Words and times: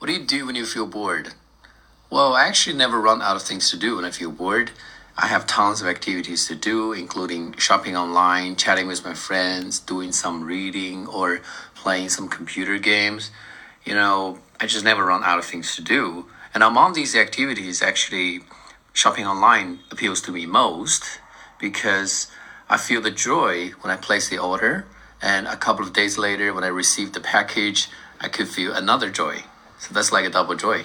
What 0.00 0.06
do 0.06 0.14
you 0.14 0.24
do 0.24 0.46
when 0.46 0.56
you 0.56 0.64
feel 0.64 0.86
bored? 0.86 1.34
Well, 2.08 2.32
I 2.32 2.46
actually 2.46 2.74
never 2.74 2.98
run 2.98 3.20
out 3.20 3.36
of 3.36 3.42
things 3.42 3.68
to 3.68 3.76
do 3.76 3.96
when 3.96 4.06
I 4.06 4.10
feel 4.10 4.30
bored. 4.30 4.70
I 5.14 5.26
have 5.26 5.46
tons 5.46 5.82
of 5.82 5.88
activities 5.88 6.48
to 6.48 6.54
do, 6.54 6.94
including 6.94 7.54
shopping 7.58 7.98
online, 7.98 8.56
chatting 8.56 8.86
with 8.86 9.04
my 9.04 9.12
friends, 9.12 9.78
doing 9.78 10.12
some 10.12 10.42
reading, 10.42 11.06
or 11.06 11.42
playing 11.74 12.08
some 12.08 12.30
computer 12.30 12.78
games. 12.78 13.30
You 13.84 13.92
know, 13.92 14.38
I 14.58 14.64
just 14.64 14.86
never 14.86 15.04
run 15.04 15.22
out 15.22 15.38
of 15.38 15.44
things 15.44 15.76
to 15.76 15.82
do. 15.82 16.24
And 16.54 16.62
among 16.62 16.94
these 16.94 17.14
activities, 17.14 17.82
actually, 17.82 18.40
shopping 18.94 19.26
online 19.26 19.80
appeals 19.90 20.22
to 20.22 20.32
me 20.32 20.46
most 20.46 21.20
because 21.58 22.28
I 22.70 22.78
feel 22.78 23.02
the 23.02 23.10
joy 23.10 23.72
when 23.82 23.92
I 23.92 23.96
place 23.96 24.30
the 24.30 24.38
order, 24.38 24.86
and 25.20 25.46
a 25.46 25.58
couple 25.58 25.84
of 25.84 25.92
days 25.92 26.16
later, 26.16 26.54
when 26.54 26.64
I 26.64 26.68
receive 26.68 27.12
the 27.12 27.20
package, 27.20 27.90
I 28.18 28.28
could 28.28 28.48
feel 28.48 28.72
another 28.72 29.10
joy. 29.10 29.44
So 29.80 29.94
that's 29.94 30.12
like 30.12 30.26
a 30.26 30.30
double 30.30 30.54
joy. 30.54 30.84